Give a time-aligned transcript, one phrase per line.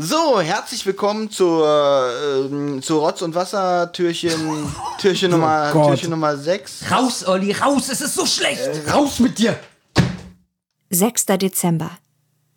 [0.00, 5.88] So, herzlich willkommen zur, äh, zu Rotz- und Wasser-Türchen Türchen Nummer, Gott.
[5.88, 6.88] Türchen Nummer 6.
[6.88, 8.62] Raus, Olli, raus, es ist so schlecht.
[8.92, 9.58] Raus mit dir!
[10.90, 11.26] 6.
[11.40, 11.90] Dezember.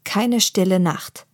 [0.04, 1.25] Keine stille Nacht.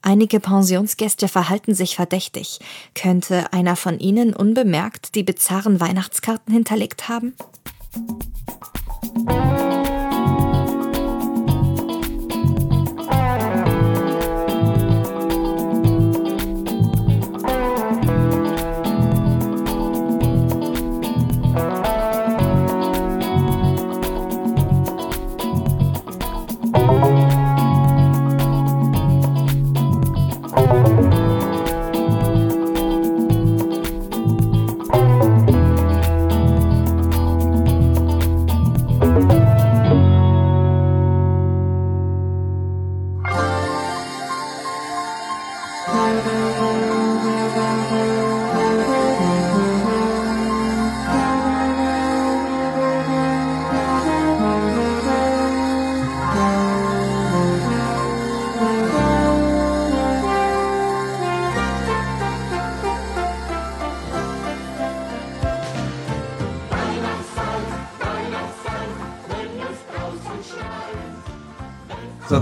[0.00, 2.60] Einige Pensionsgäste verhalten sich verdächtig.
[2.94, 7.34] Könnte einer von ihnen unbemerkt die bizarren Weihnachtskarten hinterlegt haben?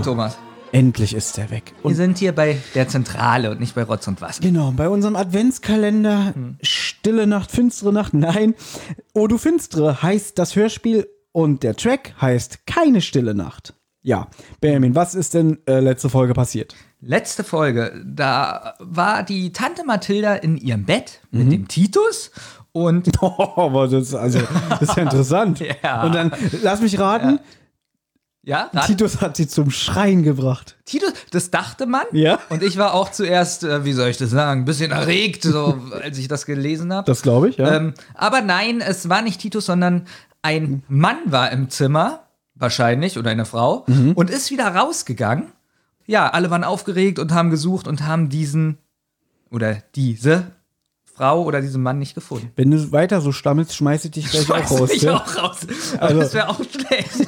[0.05, 0.37] Thomas,
[0.71, 1.73] Endlich ist er weg.
[1.79, 4.39] wir Und sind hier bei der Zentrale und nicht bei Rotz und Wasser.
[4.39, 8.53] genau, bei unserem Adventskalender Stille Nacht, finstere Nacht, nein,
[9.13, 13.73] O du Finstere heißt das Hörspiel und der Track heißt Keine Stille Nacht.
[14.03, 14.27] Ja,
[14.61, 16.75] Benjamin, was ist denn äh, letzte Folge passiert?
[17.01, 22.29] Letzte Folge, da war die Tante Mathilda in ihrem Bett mit dem Titus
[22.73, 24.39] und Oh, aber das, ist also,
[24.69, 25.63] das ist ja interessant.
[25.83, 26.03] Ja.
[26.03, 27.39] Und dann, lass mich raten, ja,
[28.47, 30.77] rat- Titus hat sie zum Schreien gebracht.
[30.85, 32.03] Titus, das dachte man.
[32.11, 32.39] Ja.
[32.49, 35.79] Und ich war auch zuerst, äh, wie soll ich das sagen, ein bisschen erregt, so,
[36.03, 37.05] als ich das gelesen habe.
[37.07, 37.75] Das glaube ich, ja.
[37.75, 40.05] Ähm, aber nein, es war nicht Titus, sondern
[40.43, 44.11] ein Mann war im Zimmer, wahrscheinlich, oder eine Frau, Mhm.
[44.13, 45.47] und ist wieder rausgegangen.
[46.05, 48.77] Ja, alle waren aufgeregt und haben gesucht und haben diesen
[49.49, 50.51] oder diese
[51.15, 52.51] Frau oder diesen Mann nicht gefunden.
[52.55, 54.89] Wenn du weiter so stammelst, schmeiß ich dich gleich auch Schmeiß raus.
[54.91, 55.15] mich ja?
[55.15, 55.57] auch raus.
[55.97, 57.27] Also- das wäre auch schlecht.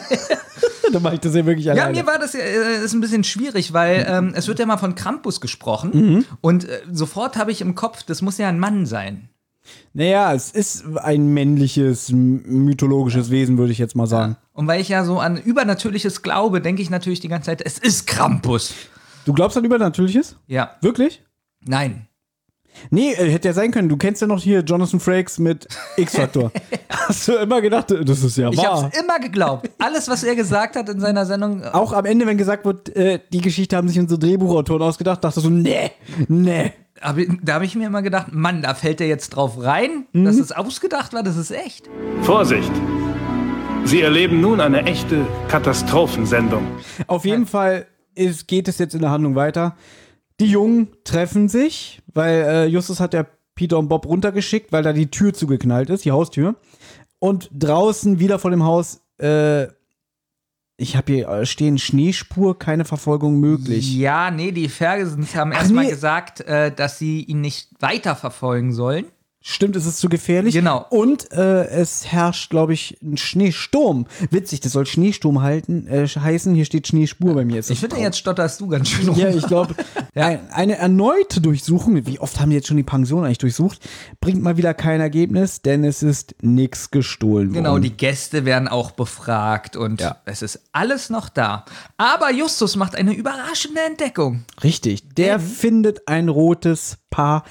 [0.93, 1.97] Dann mach ich das ja wirklich Ja, alleine.
[1.97, 4.95] mir war das äh, ist ein bisschen schwierig, weil ähm, es wird ja mal von
[4.95, 6.25] Krampus gesprochen Mhm.
[6.41, 9.29] und äh, sofort habe ich im Kopf, das muss ja ein Mann sein.
[9.93, 14.37] Naja, es ist ein männliches, mythologisches Wesen, würde ich jetzt mal sagen.
[14.53, 17.77] Und weil ich ja so an Übernatürliches glaube, denke ich natürlich die ganze Zeit, es
[17.77, 18.73] ist Krampus.
[19.25, 20.37] Du glaubst an Übernatürliches?
[20.47, 21.21] Ja, Wirklich?
[21.65, 22.07] nein.
[22.89, 23.89] Nee, äh, hätte ja sein können.
[23.89, 25.67] Du kennst ja noch hier Jonathan Frakes mit
[25.97, 26.51] X-Factor.
[26.89, 28.83] Hast du immer gedacht, das ist ja Ich wahr.
[28.83, 29.69] habe es immer geglaubt.
[29.79, 32.95] Alles, was er gesagt hat in seiner Sendung, äh, Auch am Ende, wenn gesagt wird,
[32.95, 35.91] äh, die Geschichte haben sich unsere Drehbuchautoren ausgedacht, dachte so, nee,
[36.27, 36.73] nee.
[37.01, 40.05] hab ich, da habe ich mir immer gedacht, Mann, da fällt er jetzt drauf rein,
[40.13, 40.25] Mhm.
[40.25, 41.89] dass es ausgedacht war, das ist echt.
[42.23, 42.71] Vorsicht!
[43.85, 46.67] Sie erleben nun eine echte Katastrophensendung.
[47.07, 47.85] Auf jeden Fall
[48.15, 49.77] ist, geht es jetzt in der Handlung weiter.
[50.39, 54.91] Die Jungen treffen sich, weil äh, Justus hat ja Peter und Bob runtergeschickt, weil da
[54.91, 56.55] die Tür zugeknallt ist, die Haustür.
[57.19, 59.67] Und draußen wieder vor dem Haus, äh,
[60.79, 63.95] ich habe hier stehen Schneespur, keine Verfolgung möglich.
[63.95, 65.89] Ja, nee, die Fergusons haben erstmal nee.
[65.89, 69.05] gesagt, äh, dass sie ihn nicht weiterverfolgen sollen.
[69.49, 70.53] Stimmt, es ist zu gefährlich.
[70.53, 70.85] Genau.
[70.89, 74.05] Und äh, es herrscht, glaube ich, ein Schneesturm.
[74.29, 76.53] Witzig, das soll Schneesturm halten, äh, heißen.
[76.53, 77.59] Hier steht Schneespur bei mir.
[77.59, 79.17] Ist Ich finde, jetzt stotterst du ganz schön rum.
[79.17, 79.73] Ja, ich glaube,
[80.15, 83.79] ein, eine erneute Durchsuchung, wie oft haben die jetzt schon die Pension eigentlich durchsucht,
[84.19, 87.63] bringt mal wieder kein Ergebnis, denn es ist nichts gestohlen worden.
[87.63, 90.17] Genau, die Gäste werden auch befragt und Ja.
[90.25, 91.63] es ist alles noch da.
[91.95, 94.43] Aber Justus macht eine überraschende Entdeckung.
[94.61, 97.45] Richtig, der findet ein rotes Paar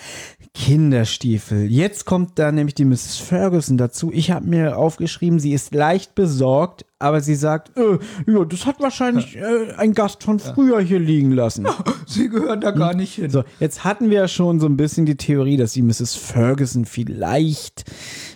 [0.58, 1.70] Kinderstiefel.
[1.70, 3.18] Jetzt kommt da nämlich die Mrs.
[3.18, 4.10] Ferguson dazu.
[4.12, 8.80] Ich habe mir aufgeschrieben, sie ist leicht besorgt, aber sie sagt, äh, ja, das hat
[8.80, 11.66] wahrscheinlich äh, ein Gast von früher hier liegen lassen.
[12.06, 13.30] Sie gehören da gar nicht hin.
[13.30, 16.14] So, jetzt hatten wir ja schon so ein bisschen die Theorie, dass die Mrs.
[16.14, 17.84] Ferguson vielleicht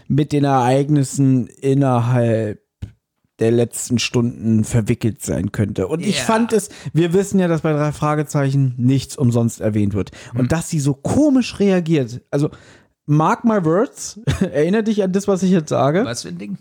[0.07, 2.61] mit den Ereignissen innerhalb
[3.41, 5.89] der letzten Stunden verwickelt sein könnte.
[5.89, 6.25] Und ich Ja.
[6.25, 10.11] fand es, wir wissen ja, dass bei drei Fragezeichen nichts umsonst erwähnt wird.
[10.35, 12.21] Und dass sie so komisch reagiert.
[12.31, 12.51] Also,
[13.07, 16.05] mark my words, erinnere dich an das, was ich jetzt sage.
[16.05, 16.59] Was für ein Ding?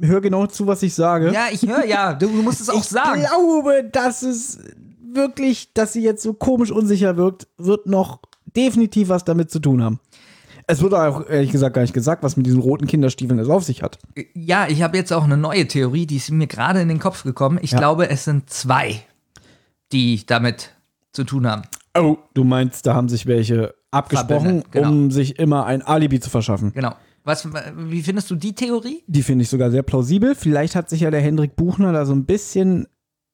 [0.00, 1.32] Hör genau zu, was ich sage.
[1.32, 3.20] Ja, ich höre ja, du musst es auch ich sagen.
[3.20, 4.58] glaube, dass es
[5.12, 8.20] wirklich, dass sie jetzt so komisch unsicher wirkt, wird noch
[8.56, 9.98] definitiv was damit zu tun haben.
[10.70, 13.64] Es wurde auch ehrlich gesagt gar nicht gesagt, was mit diesen roten Kinderstiefeln es auf
[13.64, 13.98] sich hat.
[14.34, 17.22] Ja, ich habe jetzt auch eine neue Theorie, die ist mir gerade in den Kopf
[17.22, 17.58] gekommen.
[17.62, 19.00] Ich glaube, es sind zwei,
[19.92, 20.74] die damit
[21.12, 21.62] zu tun haben.
[21.98, 24.90] Oh, du meinst, da haben sich welche abgesprochen, genau.
[24.90, 26.72] um sich immer ein Alibi zu verschaffen.
[26.74, 26.94] Genau.
[27.24, 29.02] Was, wie findest du die Theorie?
[29.06, 30.34] Die finde ich sogar sehr plausibel.
[30.34, 32.88] Vielleicht hat sich ja der Hendrik Buchner da so ein bisschen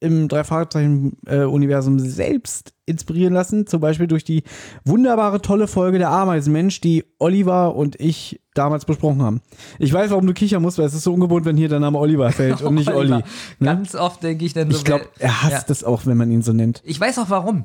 [0.05, 3.67] im Drei-Fragezeichen-Universum selbst inspirieren lassen.
[3.67, 4.45] Zum Beispiel durch die
[4.85, 9.41] wunderbare, tolle Folge Der Ameisenmensch, die Oliver und ich damals besprochen haben.
[9.79, 11.99] Ich weiß, warum du kichern musst, weil es ist so ungewohnt, wenn hier der Name
[11.99, 13.13] Oliver fällt und nicht Olli.
[13.13, 13.27] Oliver.
[13.59, 13.67] Ne?
[13.67, 14.77] Ganz oft denke ich dann so.
[14.77, 15.73] Ich glaube, er hasst Ja.
[15.73, 16.81] es auch, wenn man ihn so nennt.
[16.85, 17.65] Ich weiß auch warum.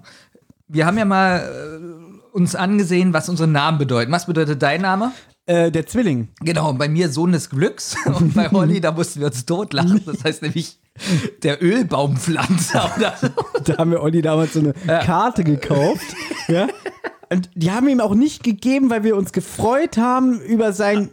[0.67, 4.11] Wir haben ja mal äh, uns angesehen, was unsere Namen bedeuten.
[4.11, 5.11] Was bedeutet dein Name?
[5.49, 6.27] Äh, der Zwilling.
[6.41, 9.99] Genau, bei mir Sohn des Glücks und bei Holly, da mussten wir uns totlachen.
[10.05, 10.77] Das heißt nämlich
[11.41, 13.29] der Ölbaumpflanzer oder so.
[13.63, 16.05] Da haben wir Olli damals so eine Karte gekauft.
[16.49, 16.67] ja.
[17.31, 21.09] Und die haben ihm auch nicht gegeben, weil wir uns gefreut haben über sein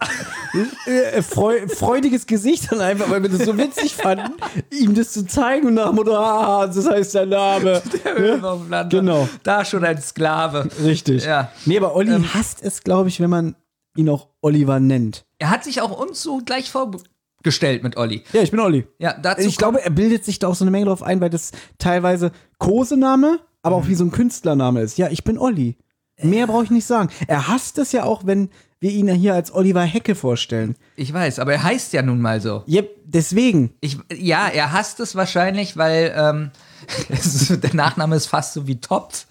[0.87, 4.35] äh, freu freudiges Gesicht, sondern einfach, weil wir das so witzig fanden,
[4.71, 7.83] ihm das zu zeigen und nach dem Motto, ah, das heißt der Name.
[8.05, 8.99] Der Ölbaumpflanzer.
[8.99, 9.29] Genau.
[9.43, 10.69] Da schon ein Sklave.
[10.83, 11.25] Richtig.
[11.25, 11.51] Ja.
[11.65, 13.57] Nee, aber Olli hasst es, glaube ich, wenn man
[13.97, 15.27] ihn auch Oliver nennt.
[15.39, 18.25] Er hat sich auch uns so gleich vorgestellt mit Olli.
[18.33, 18.87] Ja, ich bin Olli.
[18.99, 21.31] Ja, dazu Ich glaube, er bildet sich da auch so eine Menge drauf ein, weil
[21.31, 24.99] das teilweise Kosename, aber auch wie so ein Künstlername ist.
[24.99, 25.77] Ja, ich bin Olli.
[26.23, 27.11] Mehr brauche ich nicht sagen.
[27.27, 28.49] Er hasst es ja auch, wenn
[28.81, 30.77] wir ihn ja hier als Oliver Hecke vorstellen.
[30.97, 32.63] ich weiß, aber er heißt ja nun mal so.
[32.67, 33.75] Ja, deswegen.
[33.81, 36.51] Ich, ja, er hasst es wahrscheinlich, weil ähm,
[37.09, 39.27] ist, der Nachname ist fast so wie Topf.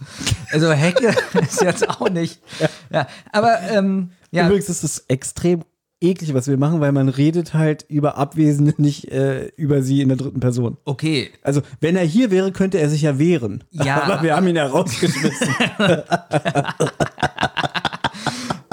[0.52, 2.42] Also Hecke ist jetzt auch nicht.
[2.92, 5.64] Ja, aber ähm, ja, Übrigens ist es extrem
[6.02, 10.10] eklig, was wir machen, weil man redet halt über Abwesende, nicht äh, über sie in
[10.10, 10.78] der dritten Person.
[10.86, 11.32] okay.
[11.42, 13.64] Also, wenn er hier wäre, könnte er sich ja wehren.
[13.72, 14.04] Ja.
[14.04, 15.56] Aber wir haben ihn ja rausgeschmissen.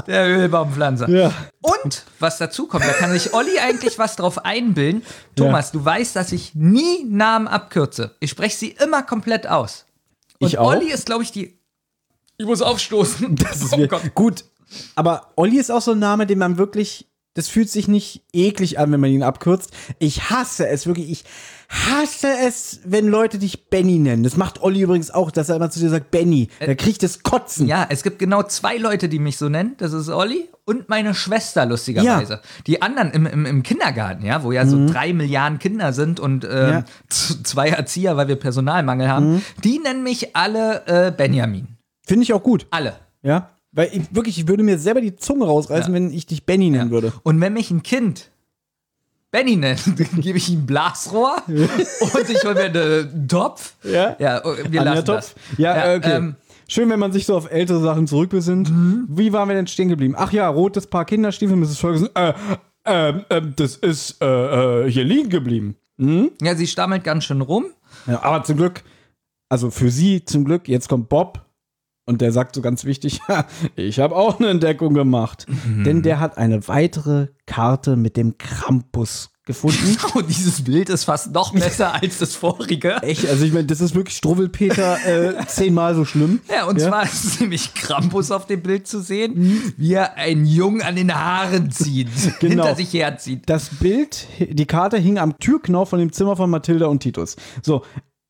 [0.07, 1.09] Der Ölbaumpflanzer.
[1.09, 1.33] ja.
[1.61, 5.03] Und was dazu kommt, da kann sich Olli eigentlich was drauf einbilden.
[5.37, 8.17] Thomas, du weißt, dass ich nie Namen abkürze.
[8.19, 9.87] Ich spreche sie immer komplett aus.
[10.41, 10.71] Und Ich auch.
[10.73, 11.57] Olli ist, glaube ich, die.
[12.37, 13.37] Ich muss aufstoßen.
[13.37, 14.15] Das ist Oh mir, Gott.
[14.15, 14.45] gut.
[14.95, 18.79] Aber Olli ist auch so ein Name, den man wirklich, das fühlt sich nicht eklig
[18.79, 19.71] an, wenn man ihn abkürzt.
[19.99, 21.11] Ich hasse es wirklich.
[21.11, 21.25] Ich
[21.69, 24.23] hasse es, wenn Leute dich Benny nennen.
[24.23, 26.49] Das macht Olli übrigens auch, dass er immer zu dir sagt Benny.
[26.61, 27.67] Da kriegt es Kotzen.
[27.67, 29.75] Ja, es gibt genau zwei Leute, die mich so nennen.
[29.79, 32.41] Das ist Olli und meine Schwester, lustigerweise.
[32.67, 36.45] Die anderen im, im, im Kindergarten, ja, wo ja so drei Milliarden Kinder sind und
[36.45, 36.85] ähm, Ja.
[37.09, 41.69] zwei Erzieher, weil wir Personalmangel haben, die nennen mich alle äh, Benjamin.
[42.07, 42.67] Finde ich auch gut.
[42.71, 42.97] Alle.
[43.23, 43.52] Ja.
[43.73, 46.91] Weil ich wirklich, ich würde mir selber die Zunge rausreißen, wenn ich dich Benny nennen
[46.91, 47.13] würde.
[47.23, 48.31] Und wenn mich ein Kind
[49.31, 53.75] Benny nennt, dann gebe ich ihm ein Blasrohr und ich hole mir einen Topf.
[53.83, 54.15] Ja?
[54.19, 55.35] Ja, oh, wir Anja lassen Topf.
[55.35, 55.59] das.
[55.59, 56.17] Ja, okay.
[56.17, 56.37] ähm,
[56.69, 58.73] Schön, wenn man sich so auf ältere Sachen zurückbesinnt.
[59.09, 60.15] Wie waren wir denn stehen geblieben?
[60.17, 61.79] Ach ja, rotes Paar Kinderstiefel, Mrs.
[61.79, 62.09] Ferguson.
[62.15, 62.33] Äh,
[62.87, 65.77] ähm, ähm, das ist äh, äh, hier liegen geblieben.
[65.99, 67.67] ja, sie stammelt ganz schön rum.
[68.07, 68.83] Ja, aber zum Glück,
[69.51, 71.45] also für sie zum Glück, jetzt kommt Bob
[72.05, 73.47] und der sagt so ganz wichtig, "Ha,
[73.77, 75.47] ich habe auch eine Entdeckung gemacht.
[75.85, 79.97] Denn der hat eine weitere Karte mit dem Krampus gefunden.
[80.15, 83.03] Und dieses Bild ist fast noch besser als das vorige.
[83.03, 84.99] Echt, also ich meine, das ist wirklich Struwwelpeter
[85.41, 86.41] äh, zehnmal so schlimm.
[86.49, 90.47] Ja, und zwar ist es nämlich Krampus auf dem Bild zu sehen, wie er einen
[90.47, 92.09] Jungen an den Haaren zieht,
[92.39, 92.63] Genau.
[92.65, 93.43] hinter sich herzieht.
[93.47, 97.35] Das Bild, die Karte hing am Türknauf von dem Zimmer von Mathilda und Titus.
[97.63, 97.83] So.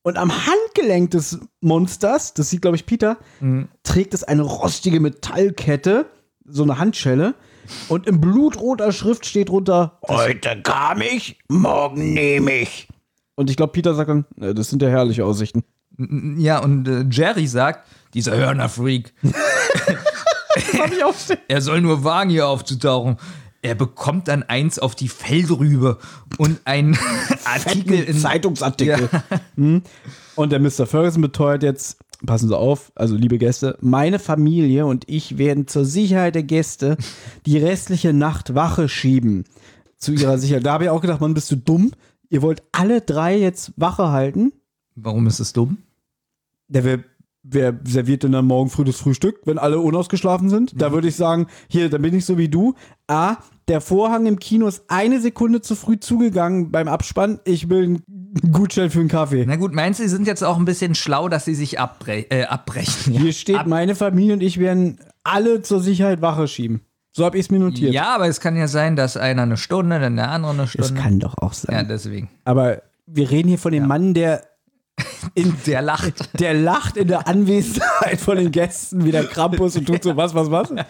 [0.03, 3.17] Und am Handgelenk des Monsters, das sieht, glaube ich, Peter,
[3.83, 6.05] trägt es eine rostige Metallkette,
[6.45, 7.35] so eine Handschelle.
[7.87, 12.89] Und in blutroter Schrift steht drunter: Heute kam ich, morgen nehme ich.
[13.35, 15.63] Und ich glaube, Peter sagt dann: "Na, Das sind ja herrliche Aussichten.
[16.37, 19.13] Ja, und äh, Jerry sagt, dieser Hörnerfreak,
[21.47, 23.17] er soll nur wagen, hier aufzutauchen.
[23.63, 25.97] Er bekommt dann eins auf die Fellrübe
[26.37, 26.97] und ein
[27.45, 29.09] Artikel in Zeitungsartikel.
[29.55, 29.81] Hm.
[30.35, 30.85] Und der Mr.
[30.85, 35.85] Ferguson beteuert jetzt, passen Sie auf, also liebe Gäste, meine Familie und ich werden zur
[35.85, 36.97] Sicherheit der Gäste
[37.45, 39.45] die restliche Nacht Wache schieben.
[39.97, 40.65] Zu ihrer Sicherheit.
[40.65, 41.91] Da habe ich auch gedacht, Mann, bist du dumm?
[42.29, 44.51] Ihr wollt alle drei jetzt Wache halten?
[44.95, 45.77] Warum ist es dumm?
[46.67, 46.99] Der wer,
[47.43, 50.81] wer serviert denn dann morgen früh das Frühstück, wenn alle unausgeschlafen sind?
[50.81, 52.73] Da würde ich sagen, hier, dann bin ich so wie du.
[53.07, 53.35] A,
[53.67, 57.39] der Vorhang im Kino ist eine Sekunde zu früh zugegangen beim Abspann.
[57.45, 58.03] Ich will einen
[58.51, 59.45] Gutschein für einen Kaffee.
[59.47, 62.29] Na gut, meinst du, sie sind jetzt auch ein bisschen schlau, dass sie sich abbre
[62.31, 63.13] äh, abbrechen?
[63.13, 66.81] Hier steht, Ab- meine Familie und ich werden alle zur Sicherheit Wache schieben.
[67.15, 67.93] So habe ich es mir notiert.
[67.93, 70.89] Ja, aber es kann ja sein, dass einer eine Stunde, dann der andere eine Stunde.
[70.93, 71.87] das kann doch auch ja, sein.
[71.87, 72.29] deswegen.
[72.43, 74.41] Aber wir reden hier von dem Mann, der,
[75.35, 76.39] in, Der lacht.
[76.39, 80.33] der lacht in der Anwesenheit von den Gästen wie der Krampus und tut so was,
[80.35, 80.69] was, was.
[80.69, 80.85] Ja.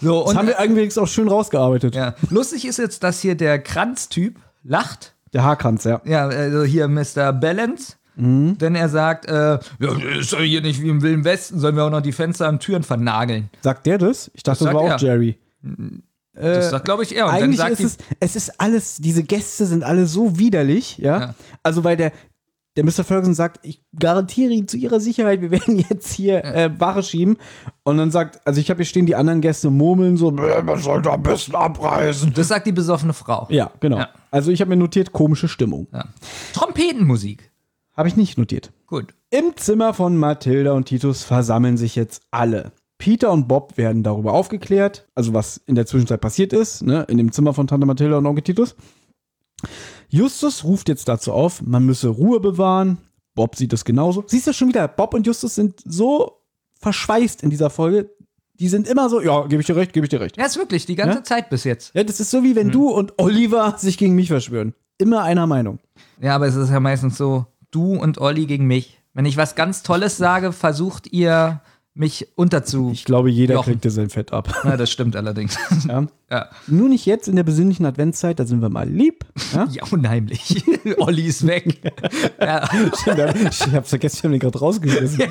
[0.00, 1.94] So, Das und haben wir irgendwie auch schön rausgearbeitet.
[1.94, 2.14] ja.
[2.30, 5.14] lustig ist jetzt, dass hier der Kranz-Typ lacht.
[5.32, 6.00] Der Haarkranz, ja.
[6.04, 7.32] Ja, also hier Mr.
[7.32, 7.94] Balance.
[8.20, 9.60] Denn er sagt, äh, ja,
[10.18, 12.58] ist doch hier nicht wie im Wilden Westen, sollen wir auch noch die Fenster und
[12.58, 13.48] Türen vernageln.
[13.60, 14.28] Sagt der das?
[14.34, 14.96] Ich dachte, das, Das war auch er.
[14.96, 15.38] Jerry.
[16.34, 17.26] Das sagt, glaube ich, er.
[17.26, 21.20] Und Eigentlich ist es, es ist alles, diese Gäste sind alle so widerlich, ja.
[21.20, 21.34] Ja.
[21.62, 22.10] Also, weil der,
[22.78, 23.02] der Mr.
[23.02, 27.36] Ferguson sagt, ich garantiere Ihnen zu Ihrer Sicherheit, wir werden jetzt hier äh, Wache schieben.
[27.82, 30.78] Und dann sagt, also ich habe hier stehen, die anderen Gäste murmeln so, "Äh, man
[30.78, 32.32] sollte am besten abreißen.
[32.34, 33.48] das sagt die besoffene Frau.
[33.50, 33.98] Ja, genau.
[33.98, 34.10] Ja.
[34.30, 35.88] Also ich habe mir notiert, komische Stimmung.
[35.92, 36.04] Ja.
[36.52, 37.50] Trompetenmusik.
[37.96, 38.70] Habe ich nicht notiert.
[38.86, 39.12] Gut.
[39.30, 42.70] Im Zimmer von Mathilda und Titus versammeln sich jetzt alle.
[42.98, 47.16] Peter und Bob werden darüber aufgeklärt, also was in der Zwischenzeit passiert ist, ne, in
[47.18, 48.76] dem Zimmer von Tante Mathilda und Onkel Titus.
[50.08, 52.98] Justus ruft jetzt dazu auf, man müsse Ruhe bewahren.
[53.34, 54.24] Bob sieht das genauso.
[54.26, 56.40] Siehst du schon wieder, Bob und Justus sind so
[56.80, 58.10] verschweißt in dieser Folge.
[58.54, 60.36] Die sind immer so, ja, gebe ich dir recht, gebe ich dir recht.
[60.36, 61.24] Ja, ist wirklich, die ganze Ja?
[61.24, 61.94] Zeit bis jetzt.
[61.94, 64.74] Ja, das ist so wie wenn du und Oliver sich gegen mich verschwören.
[64.96, 65.78] Immer einer Meinung.
[66.20, 69.00] Ja, aber es ist ja meistens so, du und Olli gegen mich.
[69.14, 71.60] Wenn ich was ganz Tolles sage, versucht ihr
[71.98, 72.90] mich unterzu.
[72.92, 73.72] Ich glaube, jeder Jochen.
[73.72, 74.54] kriegt dir sein Fett ab.
[74.64, 75.58] Ja, das stimmt allerdings.
[75.88, 76.06] Ja.
[76.30, 79.24] Ja, Nur nicht jetzt in der besinnlichen Adventszeit, da sind wir mal lieb.
[79.54, 79.66] Ja?
[79.70, 80.62] ja unheimlich.
[80.98, 81.78] Olli ist weg.
[82.40, 82.68] ja.
[82.74, 85.22] ich hab's vergessen, ich hab den gerade rausgerissen.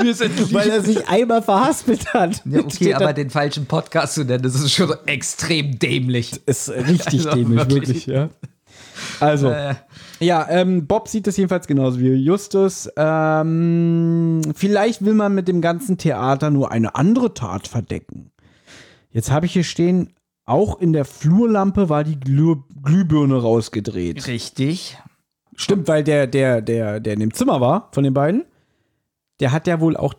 [0.00, 2.42] Wir sind Weil er sich einmal verhaspelt hat.
[2.44, 6.42] Ja, okay, aber den falschen Podcast zu nennen, das ist schon extrem dämlich.
[6.46, 7.88] ist richtig Also, dämlich, wirklich.
[7.88, 8.28] wirklich, ja.
[9.20, 9.74] Also, Äh,
[10.20, 12.88] ja, ähm, Bob sieht das jedenfalls genauso wie Justus.
[12.96, 18.30] Ähm, vielleicht will man mit dem ganzen Theater nur eine andere Tat verdecken.
[19.10, 24.26] Jetzt habe ich hier stehen, auch in der Flurlampe war die Glüh Glühbirne rausgedreht.
[24.26, 24.96] richtig.
[25.56, 28.44] Stimmt, weil der, der, der, der in dem Zimmer war, von den beiden,
[29.40, 30.14] der hat ja wohl auch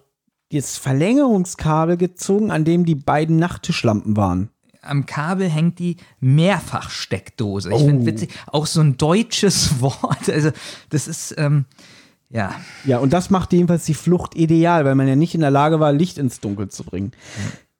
[0.51, 4.50] das Verlängerungskabel gezogen, an dem die beiden Nachttischlampen waren.
[4.88, 7.70] Am Kabel hängt die Mehrfachsteckdose.
[7.70, 7.86] Ich Oh.
[7.86, 10.29] finde witzig, auch so ein deutsches Wort.
[10.29, 10.51] Also,
[10.89, 11.65] das ist, ähm,
[12.29, 12.53] ja.
[12.86, 15.79] Ja, und das macht jedenfalls die Flucht ideal, weil man ja nicht in der Lage
[15.79, 17.12] war, Licht ins Dunkel zu bringen.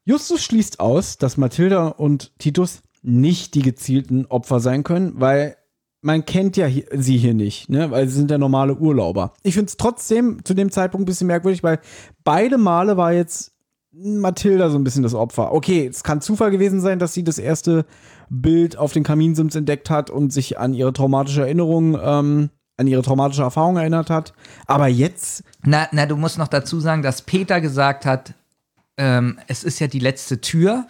[0.04, 5.56] Justus schließt aus, dass Mathilda und Titus nicht die gezielten Opfer sein können, weil
[6.00, 7.90] man kennt ja hier, sie hier nicht, ne?
[7.90, 9.34] weil sie sind ja normale Urlauber.
[9.42, 11.80] Ich finde es trotzdem zu dem Zeitpunkt ein bisschen merkwürdig, weil
[12.24, 13.52] beide Male war jetzt
[14.00, 15.52] Mathilda so ein bisschen das Opfer.
[15.52, 17.84] Okay, es kann Zufall gewesen sein, dass sie das erste
[18.30, 23.02] Bild auf den Kaminsims entdeckt hat und sich an ihre traumatische Erinnerung, ähm, an ihre
[23.02, 24.34] traumatische Erfahrung erinnert hat.
[24.66, 28.34] Aber jetzt, Na, na, du musst noch dazu sagen, dass Peter gesagt hat,
[28.96, 30.86] ähm, es ist ja die letzte Tür.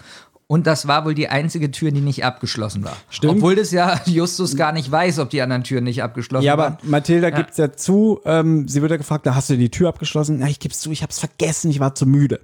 [0.50, 2.96] Und das war wohl die einzige Tür, die nicht abgeschlossen war.
[3.10, 3.34] Stimmt.
[3.36, 6.74] Obwohl das ja Justus gar nicht weiß, ob die anderen Türen nicht abgeschlossen ja, waren.
[6.74, 7.36] aber Mathilda Ja.
[7.36, 10.38] gibt's ja zu, ähm, sie wird ja gefragt, na, hast du die Tür abgeschlossen?
[10.40, 12.40] Na, ich geb's zu, ich hab's vergessen, ich war zu müde.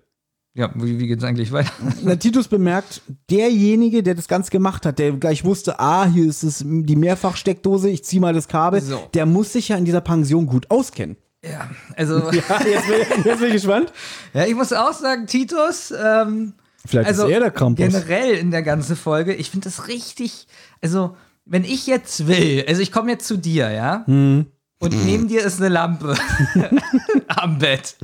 [0.56, 1.72] Ja, wie, wie geht's eigentlich weiter?
[2.02, 6.44] Na, Titus bemerkt, derjenige, der das Ganze gemacht hat, der gleich wusste, ah, hier ist
[6.44, 9.02] es die Mehrfachsteckdose, ich zieh mal das Kabel, So.
[9.14, 11.16] der muss sich ja in dieser Pension gut auskennen.
[11.44, 13.92] Ja, also, Ja, jetzt bin, jetzt bin ich gespannt.
[14.32, 16.54] ja, ich muss auch sagen, Titus, ähm,
[16.86, 17.84] Vielleicht also ist er der Krampus.
[17.84, 20.46] generell in der ganzen Folge, ich finde das richtig,
[20.80, 24.46] also, wenn ich jetzt will, also ich komme jetzt zu dir, ja, Hm.
[24.78, 26.14] und neben dir ist eine Lampe
[27.26, 27.96] am Bett.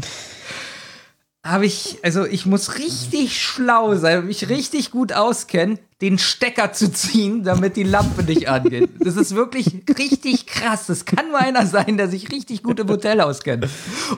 [1.42, 6.92] Habe ich, also ich muss richtig schlau sein, mich richtig gut auskennen, den Stecker zu
[6.92, 8.90] ziehen, damit die Lampe nicht angeht.
[9.00, 10.86] Das ist wirklich richtig krass.
[10.86, 13.66] Das kann nur einer sein, der sich richtig gut im Hotel auskennt.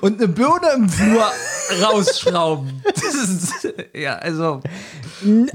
[0.01, 1.25] Und eine Birne im Flur
[1.81, 2.83] rausschrauben.
[2.93, 4.61] Das ist, ja, also.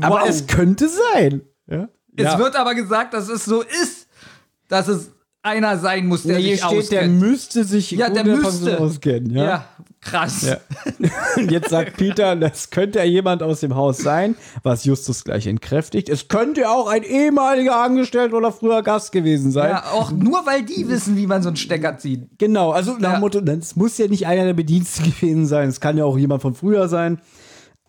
[0.01, 0.29] Aber Wow.
[0.29, 1.41] es könnte sein.
[1.69, 1.89] Ja.
[2.15, 4.07] Es wird aber gesagt, dass es so ist,
[4.69, 5.11] dass es
[5.43, 7.19] einer sein muss, der ja, hier sich steht, der auskennt.
[7.19, 8.79] müsste sich Ja, der der müsste.
[8.79, 9.31] Auskennen.
[9.31, 9.43] Ja.
[9.45, 9.69] ja,
[10.01, 10.43] krass.
[10.43, 10.57] Ja.
[11.37, 15.47] Und jetzt sagt Peter, das könnte ja jemand aus dem Haus sein, was Justus gleich
[15.47, 16.09] entkräftigt.
[16.09, 19.69] Es könnte auch ein ehemaliger Angestellter oder früher Gast gewesen sein.
[19.71, 22.27] Ja, auch nur weil die wissen, wie man so einen Stecker zieht.
[22.37, 23.11] Genau, also nach Ja.
[23.17, 26.17] dem Motto, es muss ja nicht einer der Bediensteten gewesen sein, es kann ja auch
[26.17, 27.19] jemand von früher sein.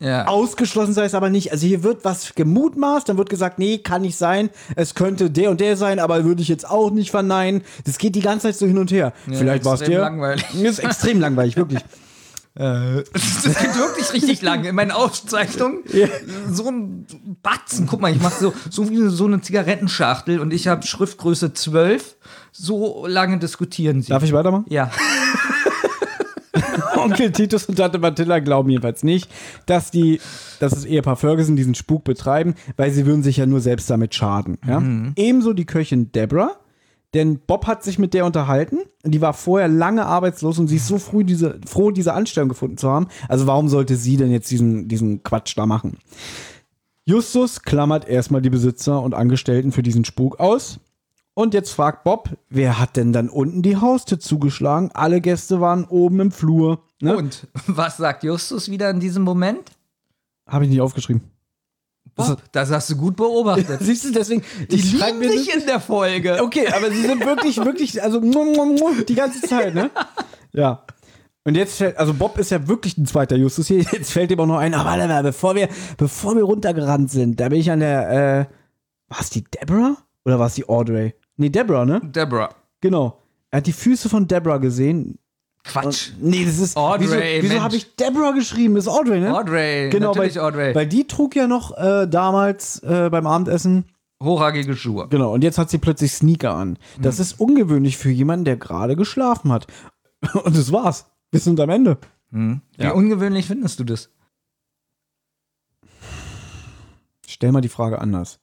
[0.00, 0.26] Ja.
[0.26, 1.50] Ausgeschlossen sei es aber nicht.
[1.50, 4.50] Also hier wird was gemutmaßt, dann wird gesagt, nee, kann nicht sein.
[4.76, 7.62] Es könnte der und der sein, aber würde ich jetzt auch nicht verneinen.
[7.84, 9.12] Das geht die ganze Zeit so hin und her.
[9.26, 10.00] Vielleicht war es extrem der.
[10.00, 10.44] langweilig.
[10.52, 11.80] Das ist extrem langweilig, wirklich.
[12.58, 14.64] Das geht wirklich richtig lang.
[14.64, 15.84] In meinen Aufzeichnungen
[16.50, 17.06] so ein
[17.40, 17.86] Batzen.
[17.86, 22.16] Guck mal, ich mache so, so wie so eine Zigarettenschachtel und ich habe Schriftgröße 12.
[22.50, 24.08] So lange diskutieren sie.
[24.08, 24.64] Darf ich weitermachen?
[24.68, 24.90] Ja.
[26.98, 29.30] Onkel Titus und Tante Matilda glauben jedenfalls nicht,
[29.66, 30.20] dass die,
[30.60, 34.14] dass das Ehepaar Ferguson diesen Spuk betreiben, weil sie würden sich ja nur selbst damit
[34.14, 34.58] schaden.
[34.66, 34.82] Ja?
[35.16, 36.56] Ebenso die Köchin Deborah,
[37.14, 40.76] denn Bob hat sich mit der unterhalten und die war vorher lange arbeitslos und sie
[40.76, 43.08] ist so früh diese, froh, diese Anstellung gefunden zu haben.
[43.28, 45.98] Also warum sollte sie denn jetzt diesen, diesen Quatsch da machen?
[47.06, 50.80] Justus klammert erstmal die Besitzer und Angestellten für diesen Spuk aus
[51.38, 54.90] Und jetzt fragt Bob, wer hat denn dann unten die Haustür zugeschlagen?
[54.92, 56.82] Alle Gäste waren oben im Flur.
[57.00, 57.16] Ne?
[57.16, 59.70] Und was sagt Justus wieder in diesem Moment?
[60.48, 61.22] Habe ich nicht aufgeschrieben.
[62.16, 63.78] Bob, das hast du gut beobachtet.
[63.82, 66.42] Siehst du, deswegen, Die lieben sich in der Folge.
[66.42, 69.92] Okay, aber sie sind wirklich, wirklich, also die ganze Zeit, ne?
[70.52, 70.82] Ja.
[71.44, 73.82] Und jetzt fällt, also Bob ist ja wirklich ein zweiter Justus hier.
[73.92, 75.68] Jetzt fällt ihm auch noch ein, aber warte mal, bevor wir,
[75.98, 78.46] bevor wir runtergerannt sind, da bin ich an der, äh,
[79.06, 79.98] war es die Deborah?
[80.24, 81.14] Oder war es die Audrey?
[81.38, 82.00] Nee, Deborah, ne?
[82.04, 82.50] Deborah.
[82.80, 83.22] Genau.
[83.50, 85.18] Er hat die Füße von Deborah gesehen.
[85.64, 86.10] Quatsch.
[86.20, 86.76] Nee, das ist.
[86.76, 88.74] Audrey, wieso wieso habe ich Deborah geschrieben?
[88.74, 89.34] Das ist Audrey, ne?
[89.34, 89.88] Audrey.
[89.90, 90.74] Genau, natürlich weil, Audrey.
[90.74, 93.84] Weil die trug ja noch äh, damals äh, beim Abendessen
[94.22, 95.06] Hochragige Schuhe.
[95.08, 96.76] Genau, und jetzt hat sie plötzlich Sneaker an.
[97.00, 99.68] Das ist ungewöhnlich für jemanden, der gerade geschlafen hat.
[100.44, 101.06] Und das war's.
[101.30, 101.98] Wir sind am Ende.
[102.32, 102.60] Hm.
[102.76, 102.92] Wie Ja.
[102.94, 104.10] ungewöhnlich findest du das?
[107.28, 108.40] Stell mal die Frage anders.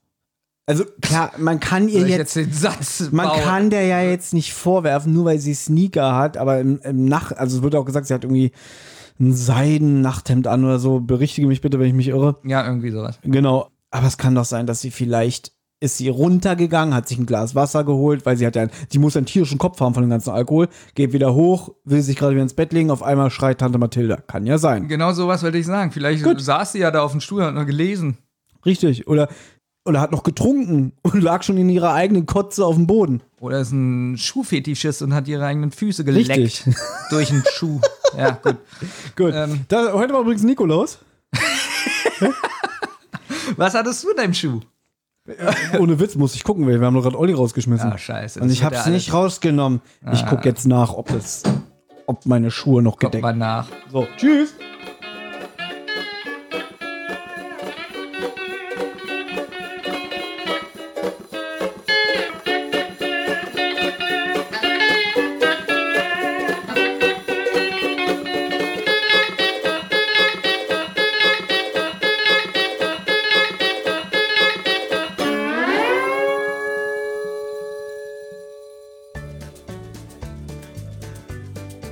[0.68, 3.42] Also klar, man kann ihr jetzt, jetzt den Satz man bauen?
[3.42, 7.38] kann der ja jetzt nicht vorwerfen, nur weil sie Sneaker hat, aber im, im Nacht,
[7.38, 8.52] also es wird auch gesagt, sie hat irgendwie
[9.20, 11.00] ein Seiden-Nachthemd an oder so.
[11.00, 12.38] Berichtige mich bitte, wenn ich mich irre.
[12.44, 13.20] Ja, irgendwie sowas.
[13.24, 13.70] Genau.
[13.92, 17.54] Aber es kann doch sein, dass sie vielleicht ist sie runtergegangen, hat sich ein Glas
[17.54, 20.32] Wasser geholt, weil sie hat ja, die muss einen tierischen Kopf haben von dem ganzen
[20.32, 23.78] Alkohol, geht wieder hoch, will sich gerade wieder ins Bett legen, auf einmal schreit Tante
[23.78, 24.18] Mathilda.
[24.18, 24.88] Kann ja sein.
[24.88, 25.92] Genau sowas wollte ich sagen.
[25.92, 26.42] Vielleicht Gut.
[26.42, 28.18] saß sie ja da auf dem Stuhl und hat nur gelesen.
[28.66, 29.08] Richtig.
[29.08, 29.28] Oder,
[29.86, 33.22] oder hat noch getrunken und lag schon in ihrer eigenen Kotze auf dem Boden.
[33.40, 36.30] Oder ist ein Schuhfetischist und hat ihre eigenen Füße geleckt.
[36.30, 36.66] Richtig.
[37.12, 37.80] Durch einen Schuh.
[38.18, 38.58] Ja, gut.
[39.16, 39.32] Gut.
[39.36, 39.66] Ähm.
[39.68, 41.00] da, heute war übrigens Nikolaus.
[43.58, 44.60] Was hattest du in deinem Schuh?
[45.80, 47.92] Ohne Witz, muss ich gucken, weil wir haben doch gerade Olli rausgeschmissen.
[47.92, 48.40] Ah, scheiße.
[48.40, 49.82] und ich hab's nicht rausgenommen.
[50.14, 50.28] Ich Ah.
[50.30, 51.42] guck jetzt nach, ob das,
[52.06, 53.68] ob meine Schuhe noch Kommt gedeckt mal nach.
[53.92, 54.54] So, tschüss.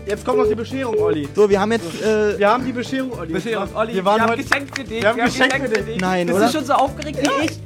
[0.05, 1.27] Jetzt kommt noch die Bescherung, Olli.
[1.33, 2.01] So, wir haben jetzt.
[2.01, 3.33] Äh, Wir haben die Bescherung, Olli.
[3.33, 5.01] Bescherung, Olli, Wir waren wir haben heute, Geschenk für dich.
[5.01, 6.01] wir haben Geschenk für dich.
[6.01, 6.47] nein, Bist oder?
[6.47, 7.59] du schon so aufgeregt wie ich?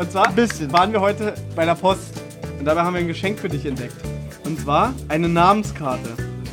[0.00, 0.72] und zwar Ein bisschen.
[0.72, 2.14] waren wir heute bei der Post.
[2.58, 3.94] Und dabei haben wir ein Geschenk für dich entdeckt.
[4.44, 6.08] Und zwar eine Namenskarte.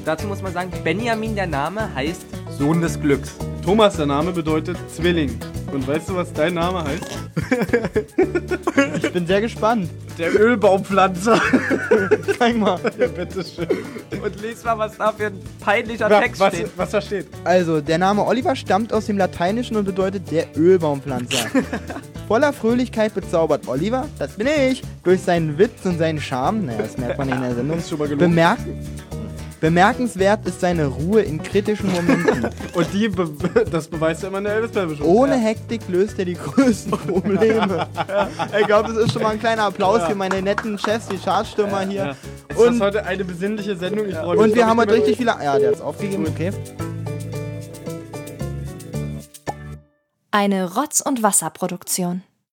[0.05, 2.25] Dazu muss man sagen, Benjamin, der Name, heißt
[2.57, 3.35] Sohn des Glücks.
[3.63, 5.39] Thomas, der Name bedeutet Zwilling.
[5.71, 7.05] Und weißt du, was dein Name heißt?
[9.01, 9.89] Ich bin sehr gespannt.
[10.17, 11.39] Der Ölbaumpflanzer.
[12.37, 12.79] Zeig mal.
[12.99, 13.67] ja, bitteschön.
[14.23, 16.69] Und lies mal, was da für ein peinlicher Was, Text was, steht.
[16.75, 17.27] was da steht.
[17.43, 21.49] Also, der Name Oliver stammt aus dem Lateinischen und bedeutet der Ölbaumpflanzer.
[22.27, 26.97] Voller Fröhlichkeit bezaubert Oliver, das bin ich, durch seinen Witz und seinen Charme, naja, das
[26.97, 27.89] merkt man in der Sendung, Das
[29.61, 32.49] bemerkenswert ist seine Ruhe in kritischen Momenten.
[32.73, 33.29] Und die, be
[33.71, 35.05] das beweist ja immer eine elvis Show.
[35.05, 37.87] Ohne Hektik löst er die größten Probleme.
[38.59, 41.81] Ich glaube, das ist schon mal ein kleiner Applaus für meine netten Chefs, die Chartstürmer
[41.81, 42.05] hier.
[42.05, 42.15] Ja.
[42.49, 44.07] Es Und- ist heute eine besinnliche Sendung.
[44.07, 44.45] Ich freue mich.
[44.45, 45.31] Und wir haben heute heute richtig viele.
[45.41, 46.51] Ja, der hat's aufgegeben, okay.
[50.31, 52.23] Eine Rotz- und Wasserproduktion.